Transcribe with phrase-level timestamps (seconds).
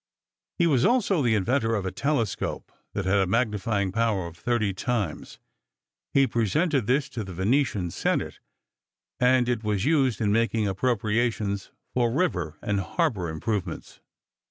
[0.57, 4.73] He was also the inventor of a telescope that had a magnifying power of thirty
[4.73, 5.37] times.
[6.11, 8.39] He presented this to the Venetian senate,
[9.19, 13.99] and it was used in making appropriations for river and harbor improvements.